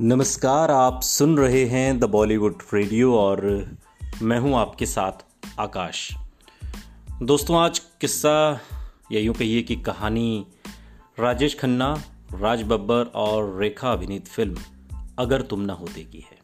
[0.00, 3.40] नमस्कार, आप सुन रहे हैं द बॉलीवुड रेडियो और
[4.22, 5.24] मैं हूँ आपके साथ
[5.58, 6.16] आकाश।
[7.22, 8.60] दोस्तों, आज किस्सा
[9.12, 10.46] या यूँ कहिए कि कहानी
[11.20, 12.02] राजेश खन्ना,
[12.34, 14.56] राज बब्बर और रेखा अभिनीत फ़िल्म
[15.18, 16.38] अगर तुम ना होते की है।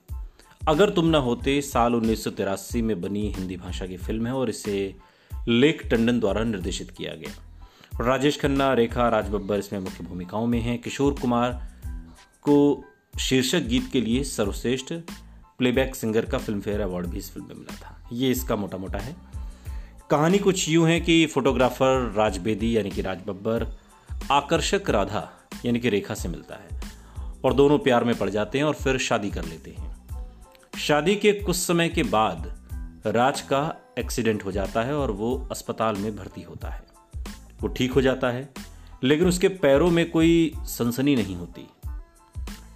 [0.69, 4.32] अगर तुम ना होते, साल उन्नीस सौ तिरासी में बनी हिंदी भाषा की फ़िल्म है
[4.32, 4.95] और इसे
[5.48, 10.60] लेख टंडन द्वारा निर्देशित किया गया। राजेश खन्ना, रेखा, राज बब्बर इसमें मुख्य भूमिकाओं में
[10.60, 11.52] हैं। किशोर कुमार
[12.42, 12.84] को
[13.19, 14.92] शीर्षक गीत के लिए सर्वश्रेष्ठ
[15.59, 18.78] प्लेबैक सिंगर का फ़िल्म फेयर अवार्ड भी इस फ़िल्म में मिला था। ये इसका मोटा
[18.78, 19.16] मोटा है।
[20.10, 23.66] कहानी कुछ यूँ है कि फोटोग्राफर राज बेदी, यानी कि राज बब्बर,
[24.30, 25.30] आकर्षक राधा,
[25.66, 26.80] यानी कि रेखा से मिलता है
[27.45, 29.97] और दोनों प्यार में पड़ जाते हैं और फिर शादी कर लेते हैं।
[30.78, 32.52] शादी के कुछ समय के बाद
[33.06, 36.83] राज का एक्सीडेंट हो जाता है और वो अस्पताल में भर्ती होता है।
[37.61, 38.48] वो ठीक हो जाता है,
[39.05, 41.69] लेकिन उसके पैरों में कोई सनसनी नहीं होती।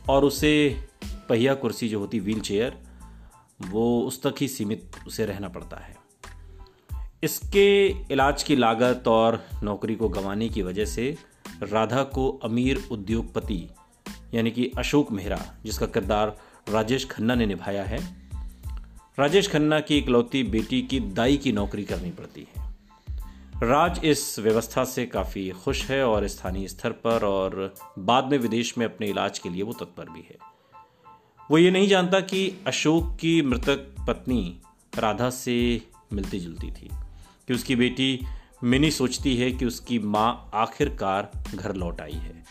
[0.09, 0.83] और उसे
[1.29, 2.79] पहिया कुर्सी जो होती व्हील चेयर
[3.71, 5.97] वो उस तक ही सीमित उसे रहना पड़ता है।
[7.23, 11.17] इसके इलाज की लागत और नौकरी को गंवाने की वजह से
[11.63, 13.69] राधा को अमीर उद्योगपति,
[14.35, 16.37] यानी कि अशोक मेहरा, जिसका किरदार
[16.69, 18.17] राजेश खन्ना ने निभाया है,
[19.19, 22.64] राजेश खन्ना की इकलौती बेटी की दाई की नौकरी करनी पड़ती है।
[23.63, 28.79] राज इस व्यवस्था से काफ़ी खुश है और स्थानीय स्तर पर और बाद में विदेश
[28.79, 30.37] में अपने इलाज के लिए वो तत्पर भी है।
[31.51, 34.61] वो ये नहीं जानता कि अशोक की मृतक पत्नी
[34.99, 36.91] राधा से मिलती जुलती थी,
[37.49, 38.21] कि उसकी बेटी
[38.65, 42.45] मिनी सोचती है कि उसकी माँ आखिरकार घर लौट आई है।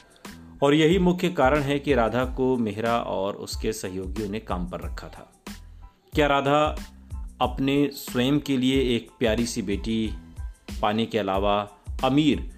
[0.63, 4.81] और यही मुख्य कारण है कि राधा को मेहरा और उसके सहयोगियों ने काम पर
[4.81, 5.33] रखा था।
[6.13, 6.85] क्या राधा
[7.41, 10.13] अपने स्वयं के लिए एक प्यारी सी बेटी
[10.83, 11.55] पाने के अलावा
[12.03, 12.49] अमीर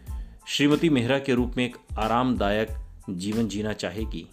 [0.48, 2.70] श्रीमती मेहरा के रूप में एक आरामदायक
[3.10, 4.28] जीवन जीना चाहेगी।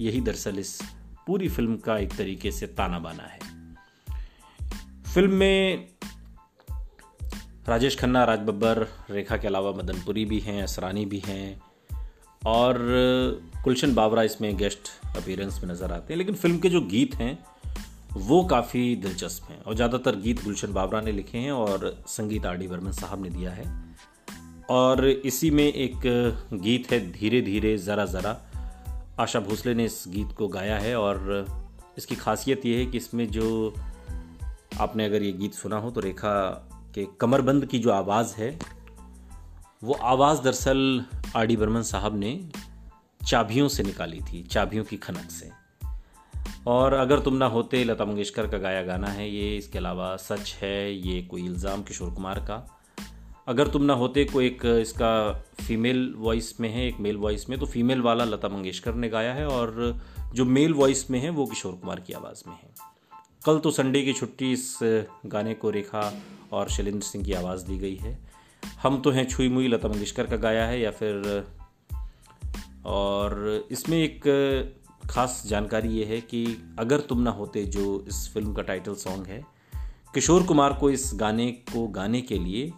[0.00, 0.80] यही दरअसल इस
[1.26, 3.38] पूरी फ़िल्म का एक तरीके से ताना बाना है।
[5.14, 5.88] फ़िल्म में
[7.68, 11.62] राजेश खन्ना राज बब्बर रेखा के अलावा मदनपुरी भी हैं, असरानी भी हैं
[12.46, 12.78] और
[13.64, 17.44] गुलशन बाबरा इसमें गेस्ट अपीयरेंस में नज़र आते हैं। लेकिन फ़िल्म के जो गीत हैं
[18.16, 22.56] वो काफ़ी दिलचस्प हैं। और ज़्यादातर गीत गुलशन बाबरा ने लिखे हैं और संगीत आर
[22.56, 23.64] डी वर्मन साहब ने दिया है।
[24.70, 26.00] और इसी में एक
[26.54, 28.36] गीत है धीरे धीरे, ज़रा ज़रा।
[29.20, 31.46] आशा भोसले ने इस गीत को गाया है और
[31.98, 33.74] इसकी खासियत ये है कि इसमें जो
[34.80, 36.34] आपने अगर ये गीत सुना हो तो रेखा
[36.94, 38.58] के कमरबंद की जो आवाज़ है,
[39.84, 41.04] वो आवाज़ दरअसल
[41.36, 42.48] आर डी बर्मन साहब ने
[43.26, 45.61] चाबियों से निकाली थी, चाबियों की खनक से।
[46.66, 50.54] और अगर तुम ना होते लता मंगेशकर का गाया गाना है ये, इसके अलावा सच
[50.62, 52.66] है, ये कोई इल्ज़ाम किशोर कुमार का।
[53.48, 57.58] अगर तुम ना होते को एक, इसका फीमेल वॉइस में है, एक मेल वॉइस में
[57.58, 60.00] तो फीमेल वाला लता मंगेशकर ने गाया है और
[60.34, 62.70] जो मेल वॉइस में है, वो किशोर कुमार की आवाज़ में है।
[63.46, 64.78] कल तो संडे की छुट्टी इस
[65.26, 66.12] गाने को रेखा
[66.52, 68.18] और शैलेंद्र सिंह की आवाज़ दी गई है।
[68.82, 71.44] हम तो हैं छुई मुई लता मंगेशकर का गाया है या फिर,
[72.86, 74.20] और इसमें एक
[75.10, 76.44] खास जानकारी ये है कि
[76.78, 79.42] अगर तुम ना होते जो इस फ़िल्म का टाइटल सॉन्ग है,
[80.14, 82.72] किशोर कुमार को इस गाने को गाने के लिए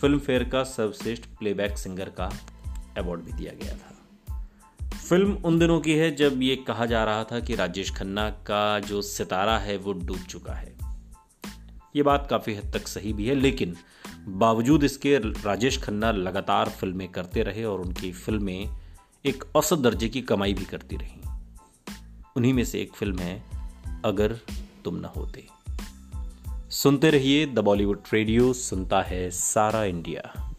[0.00, 2.30] फ़िल्म फेयर का सर्वश्रेष्ठ प्लेबैक सिंगर का
[2.98, 3.90] अवार्ड भी दिया गया था।
[4.98, 8.78] फ़िल्म उन दिनों की है जब ये कहा जा रहा था कि राजेश खन्ना का
[8.80, 10.72] जो सितारा है वो डूब चुका है।
[11.96, 13.76] ये बात काफ़ी हद तक सही भी है, लेकिन
[14.28, 18.68] बावजूद इसके राजेश खन्ना लगातार फ़िल्में करते रहे और उनकी फ़िल्में
[19.24, 21.23] एक औसत दर्जे की कमाई भी करती रहीं।
[22.36, 23.44] उन्हीं में से एक फ़िल्म है,
[24.04, 24.38] अगर
[24.84, 25.46] तुम न होते।
[26.70, 30.53] सुनते रहिए द बॉलीवुड रेडियो, सुनता है सारा इंडिया।